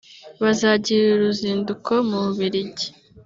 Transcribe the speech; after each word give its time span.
bazagirira 0.43 1.11
uruzinduko 1.17 1.91
mu 2.09 2.17
Bubiligi 2.25 2.87